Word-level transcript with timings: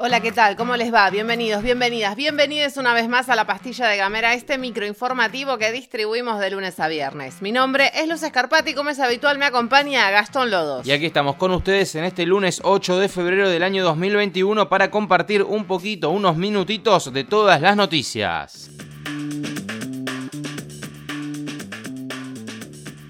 Hola, 0.00 0.20
¿qué 0.20 0.30
tal? 0.30 0.54
¿Cómo 0.54 0.76
les 0.76 0.94
va? 0.94 1.10
Bienvenidos, 1.10 1.60
bienvenidas, 1.60 2.14
bienvenidos 2.14 2.76
una 2.76 2.94
vez 2.94 3.08
más 3.08 3.28
a 3.30 3.34
la 3.34 3.48
pastilla 3.48 3.88
de 3.88 3.96
Gamera, 3.96 4.32
este 4.32 4.56
microinformativo 4.56 5.58
que 5.58 5.72
distribuimos 5.72 6.38
de 6.38 6.50
lunes 6.50 6.78
a 6.78 6.86
viernes. 6.86 7.42
Mi 7.42 7.50
nombre 7.50 7.90
es 7.92 8.08
Luz 8.08 8.22
Escarpati 8.22 8.70
y 8.70 8.74
como 8.74 8.90
es 8.90 9.00
habitual 9.00 9.38
me 9.38 9.46
acompaña 9.46 10.08
Gastón 10.12 10.52
Lodos. 10.52 10.86
Y 10.86 10.92
aquí 10.92 11.06
estamos 11.06 11.34
con 11.34 11.50
ustedes 11.50 11.96
en 11.96 12.04
este 12.04 12.26
lunes 12.26 12.60
8 12.62 12.96
de 12.96 13.08
febrero 13.08 13.50
del 13.50 13.64
año 13.64 13.82
2021 13.82 14.68
para 14.68 14.88
compartir 14.88 15.42
un 15.42 15.64
poquito, 15.64 16.10
unos 16.10 16.36
minutitos 16.36 17.12
de 17.12 17.24
todas 17.24 17.60
las 17.60 17.74
noticias. 17.74 18.70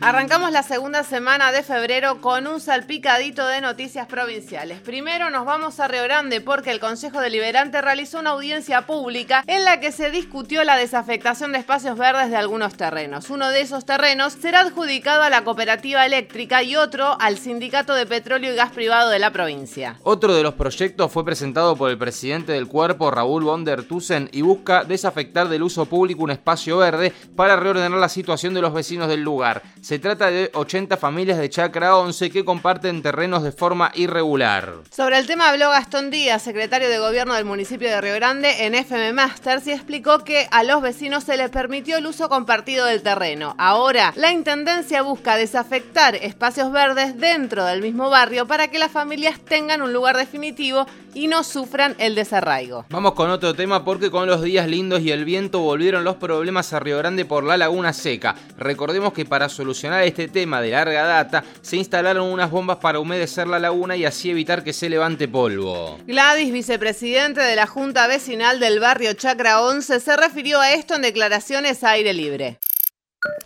Arrancamos 0.08 0.52
la 0.52 0.62
segunda 0.62 1.04
semana 1.04 1.52
de 1.52 1.62
febrero 1.62 2.22
con 2.22 2.46
un 2.46 2.62
salpicadito 2.62 3.46
de 3.46 3.60
noticias 3.60 4.06
provinciales. 4.06 4.80
Primero 4.80 5.28
nos 5.28 5.44
vamos 5.44 5.80
a 5.80 5.86
Río 5.86 6.02
Grande 6.04 6.40
porque 6.40 6.70
el 6.70 6.80
Consejo 6.80 7.20
Deliberante 7.20 7.82
realizó 7.82 8.18
una 8.18 8.30
audiencia 8.30 8.86
pública 8.86 9.44
en 9.46 9.66
la 9.66 9.80
que 9.80 9.92
se 9.92 10.10
discutió 10.10 10.64
la 10.64 10.78
desafectación 10.78 11.52
de 11.52 11.58
espacios 11.58 11.98
verdes 11.98 12.30
de 12.30 12.38
algunos 12.38 12.74
terrenos. 12.74 13.28
Uno 13.28 13.50
de 13.50 13.60
esos 13.60 13.84
terrenos 13.84 14.32
será 14.32 14.60
adjudicado 14.60 15.24
a 15.24 15.28
la 15.28 15.44
cooperativa 15.44 16.06
eléctrica 16.06 16.62
y 16.62 16.74
otro 16.74 17.20
al 17.20 17.36
Sindicato 17.36 17.92
de 17.92 18.06
Petróleo 18.06 18.54
y 18.54 18.56
Gas 18.56 18.72
Privado 18.72 19.10
de 19.10 19.18
la 19.18 19.30
provincia. 19.30 19.98
Otro 20.04 20.34
de 20.34 20.42
los 20.42 20.54
proyectos 20.54 21.12
fue 21.12 21.22
presentado 21.22 21.76
por 21.76 21.90
el 21.90 21.98
presidente 21.98 22.52
del 22.52 22.66
cuerpo, 22.66 23.10
Raúl 23.10 23.44
von 23.44 23.62
der 23.62 23.82
Tussen, 23.82 24.30
y 24.32 24.40
busca 24.40 24.84
desafectar 24.84 25.50
del 25.50 25.64
uso 25.64 25.84
público 25.84 26.22
un 26.22 26.30
espacio 26.30 26.78
verde 26.78 27.12
para 27.36 27.56
reordenar 27.56 28.00
la 28.00 28.08
situación 28.08 28.54
de 28.54 28.62
los 28.62 28.72
vecinos 28.72 29.08
del 29.08 29.20
lugar. 29.20 29.62
Trata 29.98 30.30
de 30.30 30.50
80 30.54 30.96
familias 30.96 31.38
de 31.38 31.50
Chacra 31.50 31.96
11 31.96 32.30
que 32.30 32.44
comparten 32.44 33.02
terrenos 33.02 33.42
de 33.42 33.52
forma 33.52 33.90
irregular. 33.94 34.74
Sobre 34.90 35.18
el 35.18 35.26
tema 35.26 35.50
habló 35.50 35.70
Gastón 35.70 36.10
Díaz, 36.10 36.42
secretario 36.42 36.88
de 36.88 36.98
Gobierno 36.98 37.34
del 37.34 37.44
municipio 37.44 37.88
de 37.88 38.00
Río 38.00 38.14
Grande, 38.14 38.66
en 38.66 38.74
FM 38.74 39.12
Masters 39.12 39.66
y 39.66 39.72
explicó 39.72 40.24
que 40.24 40.48
a 40.50 40.62
los 40.62 40.82
vecinos 40.82 41.24
se 41.24 41.36
les 41.36 41.50
permitió 41.50 41.98
el 41.98 42.06
uso 42.06 42.28
compartido 42.28 42.86
del 42.86 43.02
terreno. 43.02 43.54
Ahora, 43.58 44.12
la 44.16 44.32
Intendencia 44.32 45.02
busca 45.02 45.36
desafectar 45.36 46.14
espacios 46.16 46.72
verdes 46.72 47.18
dentro 47.18 47.64
del 47.64 47.82
mismo 47.82 48.10
barrio 48.10 48.46
para 48.46 48.68
que 48.68 48.78
las 48.78 48.92
familias 48.92 49.40
tengan 49.40 49.82
un 49.82 49.92
lugar 49.92 50.16
definitivo 50.16 50.86
y 51.14 51.26
no 51.26 51.42
sufran 51.42 51.96
el 51.98 52.14
desarraigo. 52.14 52.84
Vamos 52.90 53.14
con 53.14 53.30
otro 53.30 53.54
tema 53.54 53.84
porque 53.84 54.10
con 54.10 54.28
los 54.28 54.42
días 54.42 54.68
lindos 54.68 55.00
y 55.00 55.10
el 55.10 55.24
viento 55.24 55.60
volvieron 55.60 56.04
los 56.04 56.16
problemas 56.16 56.72
a 56.72 56.80
Río 56.80 56.98
Grande 56.98 57.24
por 57.24 57.44
la 57.44 57.56
laguna 57.56 57.92
seca. 57.92 58.36
Recordemos 58.56 59.12
que 59.12 59.24
para 59.24 59.48
solucionar 59.48 59.87
este 60.04 60.28
tema 60.28 60.60
de 60.60 60.70
larga 60.70 61.04
data, 61.04 61.44
se 61.60 61.76
instalaron 61.76 62.30
unas 62.30 62.50
bombas 62.50 62.78
para 62.78 63.00
humedecer 63.00 63.46
la 63.46 63.58
laguna 63.58 63.96
y 63.96 64.04
así 64.04 64.30
evitar 64.30 64.62
que 64.62 64.72
se 64.72 64.88
levante 64.88 65.28
polvo. 65.28 65.98
Gladys, 66.06 66.52
vicepresidente 66.52 67.40
de 67.40 67.56
la 67.56 67.66
Junta 67.66 68.06
Vecinal 68.06 68.60
del 68.60 68.80
barrio 68.80 69.12
Chacra 69.14 69.62
11, 69.62 70.00
se 70.00 70.16
refirió 70.16 70.60
a 70.60 70.72
esto 70.72 70.94
en 70.94 71.02
declaraciones 71.02 71.84
a 71.84 71.90
aire 71.90 72.12
libre. 72.12 72.58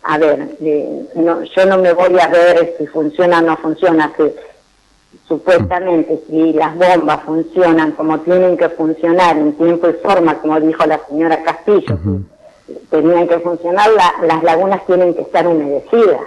A 0.03 0.17
ver, 0.17 0.49
eh, 0.61 1.05
yo 1.55 1.65
no 1.65 1.77
me 1.79 1.93
voy 1.93 2.19
a 2.19 2.27
ver 2.27 2.75
si 2.77 2.85
funciona 2.87 3.39
o 3.39 3.41
no 3.41 3.57
funciona, 3.57 4.13
que 4.15 4.35
supuestamente 5.27 6.19
si 6.27 6.53
las 6.53 6.75
bombas 6.75 7.23
funcionan 7.23 7.91
como 7.93 8.19
tienen 8.21 8.57
que 8.57 8.69
funcionar 8.69 9.37
en 9.37 9.53
tiempo 9.53 9.89
y 9.89 9.93
forma, 9.93 10.39
como 10.39 10.59
dijo 10.59 10.85
la 10.85 10.99
señora 11.07 11.41
Castillo, 11.43 11.97
tenían 12.89 13.27
que 13.27 13.39
funcionar, 13.39 13.89
las 14.21 14.43
lagunas 14.43 14.85
tienen 14.85 15.13
que 15.13 15.21
estar 15.21 15.47
humedecidas. 15.47 16.21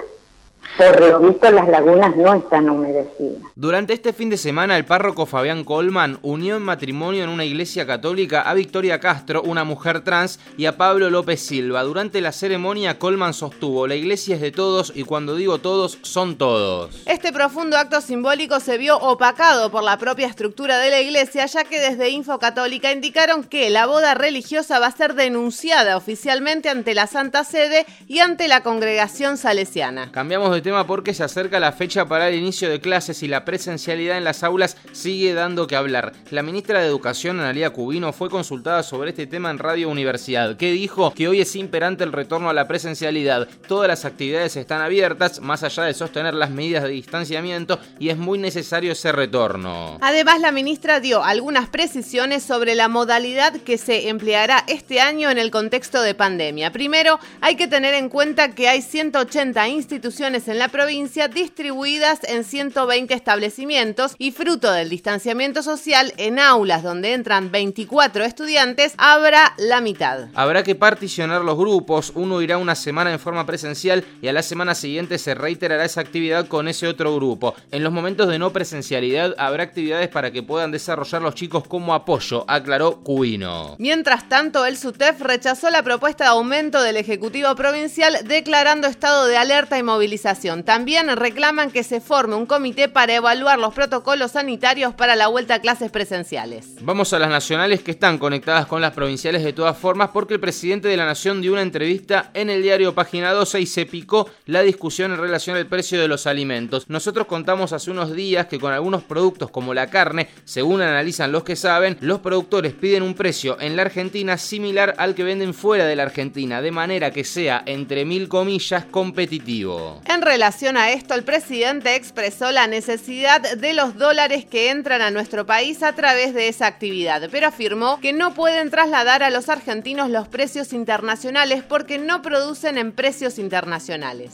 Por 0.76 1.00
lo 1.00 1.20
visto 1.20 1.50
las 1.50 1.68
lagunas 1.68 2.14
no 2.16 2.34
están 2.34 2.68
humedecidas. 2.68 3.42
Durante 3.54 3.94
este 3.94 4.12
fin 4.12 4.28
de 4.28 4.36
semana 4.36 4.76
el 4.76 4.84
párroco 4.84 5.24
Fabián 5.24 5.64
Colman 5.64 6.18
unió 6.22 6.56
en 6.56 6.62
matrimonio 6.62 7.24
en 7.24 7.30
una 7.30 7.44
iglesia 7.44 7.86
católica 7.86 8.42
a 8.42 8.52
Victoria 8.52 9.00
Castro, 9.00 9.42
una 9.42 9.64
mujer 9.64 10.04
trans, 10.04 10.38
y 10.58 10.66
a 10.66 10.76
Pablo 10.76 11.08
López 11.08 11.40
Silva. 11.40 11.82
Durante 11.82 12.20
la 12.20 12.32
ceremonia 12.32 12.98
Colman 12.98 13.32
sostuvo, 13.32 13.86
la 13.86 13.94
iglesia 13.94 14.34
es 14.34 14.42
de 14.42 14.52
todos 14.52 14.92
y 14.94 15.04
cuando 15.04 15.34
digo 15.34 15.58
todos, 15.58 15.98
son 16.02 16.36
todos. 16.36 17.02
Este 17.06 17.32
profundo 17.32 17.78
acto 17.78 18.00
simbólico 18.00 18.60
se 18.60 18.76
vio 18.76 18.98
opacado 18.98 19.70
por 19.70 19.82
la 19.82 19.96
propia 19.96 20.26
estructura 20.26 20.78
de 20.78 20.90
la 20.90 21.00
iglesia, 21.00 21.46
ya 21.46 21.64
que 21.64 21.80
desde 21.80 22.10
Info 22.10 22.38
Católica 22.38 22.92
indicaron 22.92 23.44
que 23.44 23.70
la 23.70 23.86
boda 23.86 24.14
religiosa 24.14 24.78
va 24.78 24.88
a 24.88 24.90
ser 24.90 25.14
denunciada 25.14 25.96
oficialmente 25.96 26.68
ante 26.68 26.94
la 26.94 27.06
Santa 27.06 27.44
Sede 27.44 27.86
y 28.06 28.18
ante 28.18 28.48
la 28.48 28.62
congregación 28.62 29.38
salesiana. 29.38 30.12
Cambiamos 30.12 30.52
de 30.52 30.55
tema 30.62 30.86
porque 30.86 31.14
se 31.14 31.24
acerca 31.24 31.60
la 31.60 31.72
fecha 31.72 32.06
para 32.06 32.28
el 32.28 32.34
inicio 32.34 32.68
de 32.68 32.80
clases 32.80 33.22
y 33.22 33.28
la 33.28 33.44
presencialidad 33.44 34.18
en 34.18 34.24
las 34.24 34.42
aulas 34.42 34.76
sigue 34.92 35.34
dando 35.34 35.66
que 35.66 35.76
hablar. 35.76 36.12
La 36.30 36.42
ministra 36.42 36.80
de 36.80 36.86
Educación, 36.86 37.40
Analia 37.40 37.70
Cubino, 37.70 38.12
fue 38.12 38.30
consultada 38.30 38.82
sobre 38.82 39.10
este 39.10 39.26
tema 39.26 39.50
en 39.50 39.58
Radio 39.58 39.88
Universidad, 39.88 40.56
que 40.56 40.72
dijo 40.72 41.12
que 41.14 41.28
hoy 41.28 41.40
es 41.40 41.56
imperante 41.56 42.04
el 42.04 42.12
retorno 42.12 42.50
a 42.50 42.54
la 42.54 42.68
presencialidad. 42.68 43.48
Todas 43.68 43.88
las 43.88 44.04
actividades 44.04 44.56
están 44.56 44.80
abiertas, 44.80 45.40
más 45.40 45.62
allá 45.62 45.84
de 45.84 45.94
sostener 45.94 46.34
las 46.34 46.50
medidas 46.50 46.84
de 46.84 46.90
distanciamiento, 46.90 47.78
y 47.98 48.10
es 48.10 48.16
muy 48.16 48.38
necesario 48.38 48.92
ese 48.92 49.12
retorno. 49.12 49.98
Además, 50.00 50.40
la 50.40 50.52
ministra 50.52 51.00
dio 51.00 51.24
algunas 51.24 51.68
precisiones 51.68 52.42
sobre 52.42 52.74
la 52.74 52.88
modalidad 52.88 53.52
que 53.52 53.78
se 53.78 54.08
empleará 54.08 54.64
este 54.68 55.00
año 55.00 55.30
en 55.30 55.38
el 55.38 55.50
contexto 55.50 56.02
de 56.02 56.14
pandemia. 56.14 56.72
Primero, 56.72 57.18
hay 57.40 57.56
que 57.56 57.68
tener 57.68 57.94
en 57.94 58.08
cuenta 58.08 58.54
que 58.54 58.68
hay 58.68 58.82
180 58.82 59.68
instituciones 59.68 60.45
en 60.48 60.56
en 60.56 60.60
la 60.60 60.68
provincia 60.68 61.28
distribuidas 61.28 62.20
en 62.24 62.42
120 62.42 63.12
establecimientos 63.12 64.14
y 64.16 64.32
fruto 64.32 64.72
del 64.72 64.88
distanciamiento 64.88 65.62
social 65.62 66.14
en 66.16 66.38
aulas 66.38 66.82
donde 66.82 67.12
entran 67.12 67.50
24 67.50 68.24
estudiantes 68.24 68.94
habrá 68.96 69.52
la 69.58 69.82
mitad. 69.82 70.28
Habrá 70.34 70.62
que 70.62 70.74
particionar 70.74 71.42
los 71.42 71.58
grupos, 71.58 72.10
uno 72.14 72.40
irá 72.40 72.56
una 72.56 72.74
semana 72.74 73.12
en 73.12 73.18
forma 73.18 73.44
presencial 73.44 74.02
y 74.22 74.28
a 74.28 74.32
la 74.32 74.42
semana 74.42 74.74
siguiente 74.74 75.18
se 75.18 75.34
reiterará 75.34 75.84
esa 75.84 76.00
actividad 76.00 76.48
con 76.48 76.68
ese 76.68 76.88
otro 76.88 77.14
grupo. 77.14 77.54
En 77.70 77.84
los 77.84 77.92
momentos 77.92 78.26
de 78.28 78.38
no 78.38 78.50
presencialidad 78.50 79.34
habrá 79.36 79.64
actividades 79.64 80.08
para 80.08 80.30
que 80.30 80.42
puedan 80.42 80.70
desarrollar 80.70 81.20
los 81.20 81.34
chicos 81.34 81.68
como 81.68 81.92
apoyo, 81.92 82.46
aclaró 82.48 83.02
Cuino. 83.02 83.76
Mientras 83.78 84.26
tanto, 84.30 84.64
el 84.64 84.78
SUTEF 84.78 85.20
rechazó 85.20 85.68
la 85.68 85.82
propuesta 85.82 86.24
de 86.24 86.30
aumento 86.30 86.80
del 86.80 86.96
Ejecutivo 86.96 87.54
Provincial 87.56 88.20
declarando 88.26 88.86
estado 88.86 89.26
de 89.26 89.36
alerta 89.36 89.76
y 89.76 89.82
movilización. 89.82 90.35
También 90.64 91.08
reclaman 91.16 91.70
que 91.70 91.82
se 91.82 92.00
forme 92.00 92.34
un 92.34 92.44
comité 92.44 92.88
para 92.88 93.14
evaluar 93.14 93.58
los 93.58 93.72
protocolos 93.72 94.32
sanitarios 94.32 94.92
para 94.92 95.16
la 95.16 95.28
vuelta 95.28 95.54
a 95.54 95.60
clases 95.60 95.90
presenciales. 95.90 96.74
Vamos 96.82 97.14
a 97.14 97.18
las 97.18 97.30
nacionales 97.30 97.82
que 97.82 97.92
están 97.92 98.18
conectadas 98.18 98.66
con 98.66 98.82
las 98.82 98.92
provinciales 98.92 99.42
de 99.42 99.54
todas 99.54 99.78
formas 99.78 100.10
porque 100.12 100.34
el 100.34 100.40
presidente 100.40 100.88
de 100.88 100.96
la 100.98 101.06
Nación 101.06 101.40
dio 101.40 101.52
una 101.52 101.62
entrevista 101.62 102.30
en 102.34 102.50
el 102.50 102.62
diario 102.62 102.94
Página 102.94 103.32
12 103.32 103.60
y 103.62 103.66
se 103.66 103.86
picó 103.86 104.28
la 104.44 104.60
discusión 104.60 105.12
en 105.12 105.18
relación 105.18 105.56
al 105.56 105.66
precio 105.66 105.98
de 105.98 106.08
los 106.08 106.26
alimentos. 106.26 106.84
Nosotros 106.88 107.26
contamos 107.26 107.72
hace 107.72 107.90
unos 107.90 108.12
días 108.14 108.46
que 108.46 108.58
con 108.58 108.74
algunos 108.74 109.04
productos 109.04 109.50
como 109.50 109.72
la 109.72 109.86
carne, 109.86 110.28
según 110.44 110.82
analizan 110.82 111.32
los 111.32 111.44
que 111.44 111.56
saben, 111.56 111.96
los 112.00 112.20
productores 112.20 112.74
piden 112.74 113.02
un 113.02 113.14
precio 113.14 113.58
en 113.58 113.74
la 113.74 113.82
Argentina 113.82 114.36
similar 114.36 114.94
al 114.98 115.14
que 115.14 115.24
venden 115.24 115.54
fuera 115.54 115.86
de 115.86 115.96
la 115.96 116.02
Argentina, 116.02 116.60
de 116.60 116.72
manera 116.72 117.10
que 117.10 117.24
sea, 117.24 117.62
entre 117.64 118.04
mil 118.04 118.28
comillas, 118.28 118.84
competitivo. 118.84 120.02
En 120.04 120.25
relación 120.26 120.76
a 120.76 120.90
esto, 120.90 121.14
el 121.14 121.22
presidente 121.24 121.94
expresó 121.94 122.50
la 122.50 122.66
necesidad 122.66 123.40
de 123.56 123.72
los 123.72 123.96
dólares 123.96 124.44
que 124.44 124.70
entran 124.70 125.00
a 125.00 125.10
nuestro 125.10 125.46
país 125.46 125.82
a 125.82 125.94
través 125.94 126.34
de 126.34 126.48
esa 126.48 126.66
actividad, 126.66 127.28
pero 127.30 127.46
afirmó 127.46 128.00
que 128.00 128.12
no 128.12 128.34
pueden 128.34 128.68
trasladar 128.70 129.22
a 129.22 129.30
los 129.30 129.48
argentinos 129.48 130.10
los 130.10 130.28
precios 130.28 130.72
internacionales 130.72 131.62
porque 131.66 131.98
no 131.98 132.22
producen 132.22 132.76
en 132.76 132.92
precios 132.92 133.38
internacionales. 133.38 134.32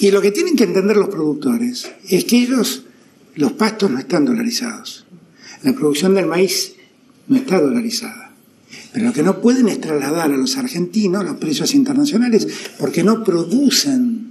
Y 0.00 0.10
lo 0.10 0.20
que 0.20 0.32
tienen 0.32 0.56
que 0.56 0.64
entender 0.64 0.96
los 0.96 1.08
productores 1.08 1.90
es 2.08 2.24
que 2.24 2.42
ellos, 2.42 2.82
los 3.36 3.52
pastos 3.52 3.90
no 3.90 3.98
están 3.98 4.24
dolarizados. 4.24 5.06
La 5.62 5.72
producción 5.72 6.14
del 6.14 6.26
maíz 6.26 6.74
no 7.28 7.36
está 7.36 7.60
dolarizada. 7.60 8.32
Pero 8.92 9.06
lo 9.06 9.12
que 9.12 9.22
no 9.22 9.40
pueden 9.40 9.68
es 9.68 9.80
trasladar 9.80 10.32
a 10.32 10.36
los 10.36 10.56
argentinos 10.56 11.24
los 11.24 11.36
precios 11.36 11.74
internacionales 11.74 12.48
porque 12.78 13.04
no 13.04 13.22
producen 13.22 14.27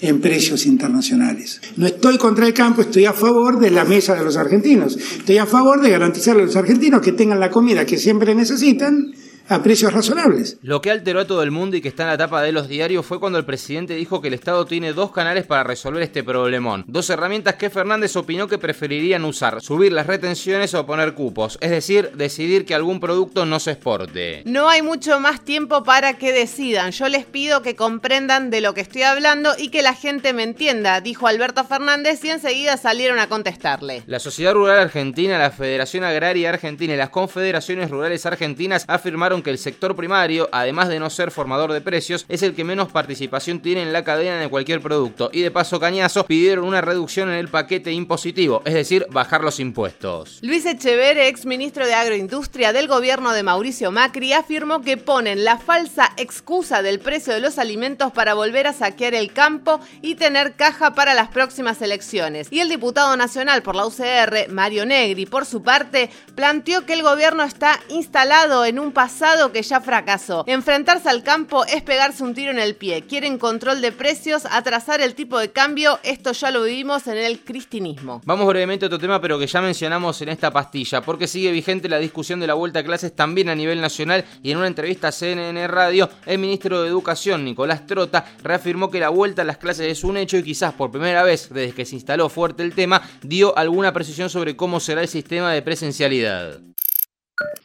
en 0.00 0.20
precios 0.20 0.66
internacionales. 0.66 1.60
No 1.76 1.86
estoy 1.86 2.18
contra 2.18 2.46
el 2.46 2.54
campo, 2.54 2.82
estoy 2.82 3.06
a 3.06 3.12
favor 3.12 3.58
de 3.58 3.70
la 3.70 3.84
mesa 3.84 4.14
de 4.14 4.24
los 4.24 4.36
argentinos. 4.36 4.96
Estoy 4.96 5.38
a 5.38 5.46
favor 5.46 5.80
de 5.80 5.90
garantizarle 5.90 6.42
a 6.42 6.46
los 6.46 6.56
argentinos 6.56 7.00
que 7.00 7.12
tengan 7.12 7.40
la 7.40 7.50
comida 7.50 7.86
que 7.86 7.98
siempre 7.98 8.34
necesitan 8.34 9.12
a 9.48 9.62
precios 9.62 9.92
razonables. 9.92 10.58
Lo 10.62 10.80
que 10.80 10.90
alteró 10.90 11.20
a 11.20 11.26
todo 11.26 11.42
el 11.42 11.50
mundo 11.50 11.76
y 11.76 11.80
que 11.80 11.88
está 11.88 12.02
en 12.02 12.10
la 12.10 12.18
tapa 12.18 12.42
de 12.42 12.52
los 12.52 12.68
diarios 12.68 13.06
fue 13.06 13.20
cuando 13.20 13.38
el 13.38 13.44
presidente 13.44 13.94
dijo 13.94 14.20
que 14.20 14.28
el 14.28 14.34
Estado 14.34 14.66
tiene 14.66 14.92
dos 14.92 15.12
canales 15.12 15.46
para 15.46 15.64
resolver 15.64 16.02
este 16.02 16.24
problemón. 16.24 16.84
Dos 16.86 17.10
herramientas 17.10 17.54
que 17.54 17.70
Fernández 17.70 18.16
opinó 18.16 18.48
que 18.48 18.58
preferirían 18.58 19.24
usar, 19.24 19.60
subir 19.60 19.92
las 19.92 20.06
retenciones 20.06 20.74
o 20.74 20.86
poner 20.86 21.14
cupos, 21.14 21.58
es 21.60 21.70
decir, 21.70 22.10
decidir 22.14 22.64
que 22.64 22.74
algún 22.74 23.00
producto 23.00 23.46
no 23.46 23.60
se 23.60 23.72
exporte. 23.72 24.42
No 24.46 24.68
hay 24.68 24.82
mucho 24.82 25.20
más 25.20 25.44
tiempo 25.44 25.84
para 25.84 26.14
que 26.14 26.32
decidan. 26.32 26.90
Yo 26.90 27.08
les 27.08 27.24
pido 27.24 27.62
que 27.62 27.76
comprendan 27.76 28.50
de 28.50 28.60
lo 28.60 28.74
que 28.74 28.80
estoy 28.80 29.02
hablando 29.02 29.52
y 29.58 29.68
que 29.68 29.82
la 29.82 29.94
gente 29.94 30.32
me 30.32 30.42
entienda, 30.42 31.00
dijo 31.00 31.26
Alberto 31.26 31.64
Fernández 31.64 32.24
y 32.24 32.30
enseguida 32.30 32.76
salieron 32.76 33.18
a 33.18 33.28
contestarle. 33.28 34.02
La 34.06 34.18
Sociedad 34.18 34.54
Rural 34.54 34.78
Argentina, 34.78 35.38
la 35.38 35.50
Federación 35.50 36.04
Agraria 36.04 36.48
Argentina 36.48 36.94
y 36.94 36.96
las 36.96 37.10
Confederaciones 37.10 37.90
Rurales 37.90 38.26
Argentinas 38.26 38.84
afirmaron 38.88 39.35
que 39.42 39.50
el 39.50 39.58
sector 39.58 39.96
primario, 39.96 40.48
además 40.52 40.88
de 40.88 40.98
no 40.98 41.10
ser 41.10 41.30
formador 41.30 41.72
de 41.72 41.80
precios, 41.80 42.26
es 42.28 42.42
el 42.42 42.54
que 42.54 42.64
menos 42.64 42.92
participación 42.92 43.60
tiene 43.60 43.82
en 43.82 43.92
la 43.92 44.04
cadena 44.04 44.40
de 44.40 44.48
cualquier 44.48 44.80
producto. 44.80 45.30
Y 45.32 45.42
de 45.42 45.50
paso 45.50 45.80
cañazo 45.80 46.26
pidieron 46.26 46.64
una 46.64 46.80
reducción 46.80 47.28
en 47.30 47.36
el 47.36 47.48
paquete 47.48 47.92
impositivo, 47.92 48.62
es 48.64 48.74
decir, 48.74 49.06
bajar 49.10 49.42
los 49.42 49.60
impuestos. 49.60 50.38
Luis 50.42 50.66
Echever, 50.66 51.18
ex 51.18 51.46
ministro 51.46 51.86
de 51.86 51.94
Agroindustria 51.94 52.72
del 52.72 52.88
gobierno 52.88 53.32
de 53.32 53.42
Mauricio 53.42 53.90
Macri, 53.90 54.32
afirmó 54.32 54.80
que 54.80 54.96
ponen 54.96 55.44
la 55.44 55.58
falsa 55.58 56.12
excusa 56.16 56.82
del 56.82 57.00
precio 57.00 57.32
de 57.32 57.40
los 57.40 57.58
alimentos 57.58 58.12
para 58.12 58.34
volver 58.34 58.66
a 58.66 58.72
saquear 58.72 59.14
el 59.14 59.32
campo 59.32 59.80
y 60.02 60.14
tener 60.14 60.54
caja 60.54 60.94
para 60.94 61.14
las 61.14 61.28
próximas 61.28 61.80
elecciones. 61.82 62.48
Y 62.50 62.60
el 62.60 62.68
diputado 62.68 63.16
nacional 63.16 63.62
por 63.62 63.76
la 63.76 63.86
UCR, 63.86 64.50
Mario 64.50 64.86
Negri, 64.86 65.26
por 65.26 65.46
su 65.46 65.62
parte, 65.62 66.10
planteó 66.34 66.86
que 66.86 66.92
el 66.92 67.02
gobierno 67.02 67.42
está 67.42 67.80
instalado 67.88 68.64
en 68.64 68.78
un 68.78 68.92
pasado 68.92 69.25
que 69.52 69.62
ya 69.62 69.80
fracasó. 69.80 70.44
Enfrentarse 70.46 71.08
al 71.08 71.24
campo 71.24 71.64
es 71.64 71.82
pegarse 71.82 72.22
un 72.22 72.32
tiro 72.32 72.52
en 72.52 72.60
el 72.60 72.76
pie. 72.76 73.02
Quieren 73.02 73.38
control 73.38 73.80
de 73.80 73.90
precios, 73.90 74.46
atrasar 74.48 75.00
el 75.00 75.14
tipo 75.16 75.38
de 75.38 75.50
cambio. 75.50 75.98
Esto 76.04 76.30
ya 76.30 76.52
lo 76.52 76.62
vivimos 76.62 77.08
en 77.08 77.18
el 77.18 77.40
cristinismo. 77.40 78.20
Vamos 78.24 78.46
brevemente 78.46 78.84
a 78.84 78.86
otro 78.86 79.00
tema, 79.00 79.20
pero 79.20 79.36
que 79.36 79.48
ya 79.48 79.60
mencionamos 79.60 80.22
en 80.22 80.28
esta 80.28 80.52
pastilla, 80.52 81.00
porque 81.00 81.26
sigue 81.26 81.50
vigente 81.50 81.88
la 81.88 81.98
discusión 81.98 82.38
de 82.38 82.46
la 82.46 82.54
vuelta 82.54 82.80
a 82.80 82.84
clases 82.84 83.16
también 83.16 83.48
a 83.48 83.56
nivel 83.56 83.80
nacional 83.80 84.24
y 84.44 84.52
en 84.52 84.58
una 84.58 84.68
entrevista 84.68 85.08
a 85.08 85.12
CNN 85.12 85.66
Radio, 85.66 86.08
el 86.24 86.38
ministro 86.38 86.82
de 86.82 86.88
Educación, 86.88 87.44
Nicolás 87.44 87.84
Trota, 87.84 88.24
reafirmó 88.44 88.92
que 88.92 89.00
la 89.00 89.08
vuelta 89.08 89.42
a 89.42 89.44
las 89.44 89.56
clases 89.56 89.90
es 89.90 90.04
un 90.04 90.16
hecho 90.16 90.36
y 90.36 90.44
quizás 90.44 90.72
por 90.72 90.92
primera 90.92 91.24
vez 91.24 91.48
desde 91.50 91.74
que 91.74 91.84
se 91.84 91.96
instaló 91.96 92.28
fuerte 92.28 92.62
el 92.62 92.74
tema, 92.74 93.02
dio 93.22 93.58
alguna 93.58 93.92
precisión 93.92 94.30
sobre 94.30 94.54
cómo 94.54 94.78
será 94.78 95.02
el 95.02 95.08
sistema 95.08 95.52
de 95.52 95.62
presencialidad. 95.62 96.60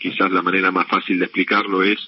Quizás 0.01 0.31
la 0.31 0.42
manera 0.42 0.71
más 0.71 0.88
fácil 0.88 1.19
de 1.19 1.25
explicarlo 1.25 1.83
es 1.83 2.00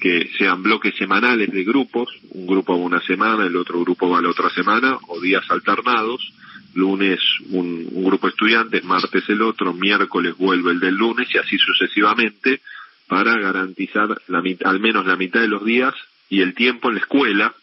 que 0.00 0.30
sean 0.38 0.62
bloques 0.62 0.94
semanales 0.96 1.50
de 1.52 1.64
grupos, 1.64 2.08
un 2.30 2.46
grupo 2.46 2.72
va 2.72 2.82
una 2.82 3.00
semana, 3.02 3.46
el 3.46 3.56
otro 3.56 3.78
grupo 3.80 4.08
va 4.08 4.22
la 4.22 4.30
otra 4.30 4.48
semana, 4.48 4.96
o 5.08 5.20
días 5.20 5.44
alternados, 5.50 6.32
lunes 6.72 7.20
un, 7.50 7.86
grupo 8.04 8.26
de 8.26 8.30
estudiantes, 8.30 8.84
martes 8.84 9.28
el 9.28 9.42
otro, 9.42 9.74
miércoles 9.74 10.34
vuelve 10.38 10.72
el 10.72 10.80
del 10.80 10.94
lunes 10.94 11.28
y 11.34 11.36
así 11.36 11.58
sucesivamente 11.58 12.62
para 13.06 13.36
garantizar 13.38 14.08
la 14.28 14.42
al 14.64 14.80
menos 14.80 15.04
la 15.04 15.16
mitad 15.16 15.40
de 15.40 15.48
los 15.48 15.62
días 15.62 15.94
y 16.30 16.40
el 16.40 16.54
tiempo 16.54 16.88
en 16.88 16.94
la 16.94 17.00
escuela, 17.00 17.54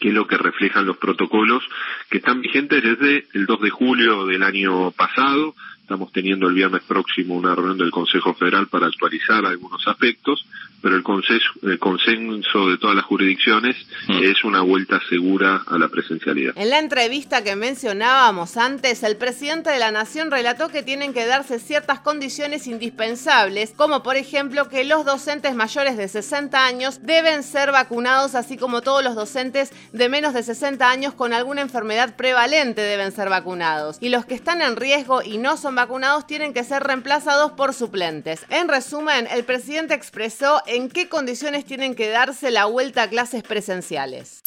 que 0.00 0.08
es 0.08 0.14
lo 0.14 0.26
que 0.26 0.36
reflejan 0.36 0.84
los 0.84 0.98
protocolos 0.98 1.64
que 2.10 2.18
están 2.18 2.42
vigentes 2.42 2.82
desde 2.82 3.26
el 3.32 3.46
2 3.46 3.60
de 3.62 3.70
julio 3.70 4.26
del 4.26 4.42
año 4.42 4.90
pasado, 4.90 5.54
Estamos 5.84 6.10
teniendo 6.12 6.48
el 6.48 6.54
viernes 6.54 6.80
próximo 6.88 7.34
una 7.34 7.54
reunión 7.54 7.76
del 7.76 7.90
Consejo 7.90 8.32
Federal 8.32 8.68
para 8.68 8.86
actualizar 8.86 9.44
algunos 9.44 9.86
aspectos 9.86 10.46
pero 10.84 10.96
el 10.96 11.02
consenso, 11.02 11.48
el 11.62 11.78
consenso 11.78 12.68
de 12.68 12.76
todas 12.76 12.94
las 12.94 13.06
jurisdicciones 13.06 13.74
mm. 14.06 14.22
es 14.22 14.44
una 14.44 14.60
vuelta 14.60 15.00
segura 15.08 15.62
a 15.66 15.78
la 15.78 15.88
presencialidad. 15.88 16.52
En 16.56 16.68
la 16.68 16.78
entrevista 16.78 17.42
que 17.42 17.56
mencionábamos 17.56 18.58
antes, 18.58 19.02
el 19.02 19.16
presidente 19.16 19.70
de 19.70 19.78
la 19.78 19.92
Nación 19.92 20.30
relató 20.30 20.68
que 20.68 20.82
tienen 20.82 21.14
que 21.14 21.24
darse 21.24 21.58
ciertas 21.58 22.00
condiciones 22.00 22.66
indispensables, 22.66 23.72
como 23.74 24.02
por 24.02 24.16
ejemplo 24.16 24.68
que 24.68 24.84
los 24.84 25.06
docentes 25.06 25.54
mayores 25.54 25.96
de 25.96 26.06
60 26.06 26.66
años 26.66 27.00
deben 27.02 27.44
ser 27.44 27.72
vacunados, 27.72 28.34
así 28.34 28.58
como 28.58 28.82
todos 28.82 29.02
los 29.02 29.14
docentes 29.14 29.72
de 29.94 30.10
menos 30.10 30.34
de 30.34 30.42
60 30.42 30.86
años 30.86 31.14
con 31.14 31.32
alguna 31.32 31.62
enfermedad 31.62 32.14
prevalente 32.14 32.82
deben 32.82 33.10
ser 33.10 33.30
vacunados. 33.30 33.96
Y 34.02 34.10
los 34.10 34.26
que 34.26 34.34
están 34.34 34.60
en 34.60 34.76
riesgo 34.76 35.22
y 35.22 35.38
no 35.38 35.56
son 35.56 35.73
vacunados 35.74 36.26
tienen 36.26 36.52
que 36.52 36.64
ser 36.64 36.82
reemplazados 36.82 37.52
por 37.52 37.74
suplentes. 37.74 38.40
En 38.50 38.68
resumen, 38.68 39.26
el 39.30 39.44
presidente 39.44 39.94
expresó 39.94 40.62
en 40.66 40.88
qué 40.88 41.08
condiciones 41.08 41.64
tienen 41.64 41.94
que 41.94 42.08
darse 42.08 42.50
la 42.50 42.66
vuelta 42.66 43.02
a 43.02 43.08
clases 43.08 43.42
presenciales. 43.42 44.42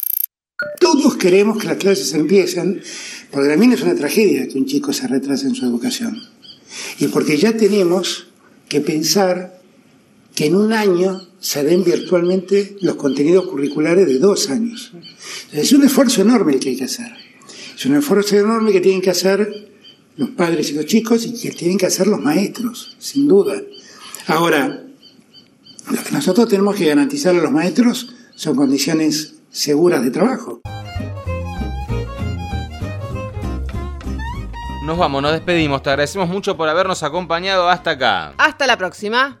Todos 0.80 1.16
queremos 1.16 1.58
que 1.58 1.68
las 1.68 1.76
clases 1.76 2.12
empiecen, 2.14 2.82
porque 3.30 3.48
también 3.48 3.72
es 3.72 3.82
una 3.82 3.94
tragedia 3.94 4.48
que 4.48 4.58
un 4.58 4.66
chico 4.66 4.92
se 4.92 5.06
retrase 5.06 5.46
en 5.46 5.54
su 5.54 5.64
educación. 5.64 6.20
Y 6.98 7.08
porque 7.08 7.36
ya 7.36 7.56
tenemos 7.56 8.28
que 8.68 8.80
pensar 8.80 9.60
que 10.34 10.46
en 10.46 10.56
un 10.56 10.72
año 10.72 11.28
se 11.40 11.62
den 11.62 11.84
virtualmente 11.84 12.76
los 12.80 12.96
contenidos 12.96 13.46
curriculares 13.46 14.06
de 14.06 14.18
dos 14.18 14.50
años. 14.50 14.92
Es 15.52 15.72
un 15.72 15.84
esfuerzo 15.84 16.22
enorme 16.22 16.54
el 16.54 16.60
que 16.60 16.70
hay 16.70 16.76
que 16.76 16.84
hacer. 16.84 17.12
Es 17.76 17.86
un 17.86 17.96
esfuerzo 17.96 18.36
enorme 18.36 18.72
que 18.72 18.80
tienen 18.80 19.00
que 19.00 19.10
hacer 19.10 19.67
los 20.18 20.30
padres 20.30 20.70
y 20.70 20.74
los 20.74 20.84
chicos 20.84 21.24
y 21.24 21.40
que 21.40 21.52
tienen 21.52 21.78
que 21.78 21.86
hacer 21.86 22.08
los 22.08 22.20
maestros, 22.20 22.96
sin 22.98 23.28
duda. 23.28 23.54
Ahora, 24.26 24.82
lo 25.90 26.02
que 26.02 26.10
nosotros 26.10 26.48
tenemos 26.48 26.74
que 26.74 26.86
garantizar 26.86 27.36
a 27.36 27.38
los 27.38 27.52
maestros 27.52 28.14
son 28.34 28.56
condiciones 28.56 29.36
seguras 29.48 30.02
de 30.02 30.10
trabajo. 30.10 30.60
Nos 34.84 34.98
vamos, 34.98 35.22
nos 35.22 35.32
despedimos. 35.32 35.82
Te 35.84 35.90
agradecemos 35.90 36.28
mucho 36.28 36.56
por 36.56 36.68
habernos 36.68 37.02
acompañado 37.04 37.68
hasta 37.68 37.92
acá. 37.92 38.34
Hasta 38.38 38.66
la 38.66 38.76
próxima. 38.76 39.40